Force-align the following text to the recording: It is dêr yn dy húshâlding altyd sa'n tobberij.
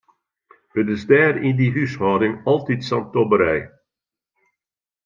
It 0.79 0.85
is 0.95 1.01
dêr 1.11 1.35
yn 1.47 1.55
dy 1.59 1.67
húshâlding 1.75 2.35
altyd 2.51 2.81
sa'n 2.85 3.05
tobberij. 3.13 3.63